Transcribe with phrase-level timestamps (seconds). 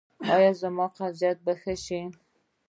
[0.33, 2.01] ایا زما قبضیت به ښه شي؟